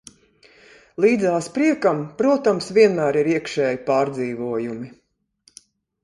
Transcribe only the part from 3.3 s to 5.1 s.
iekšēji pārdzīvojumi.